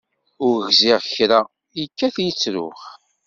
Ur 0.47 0.57
gziɣ 0.73 1.01
kra, 1.13 1.41
ikkat 1.81 2.15
ittru. 2.29 2.67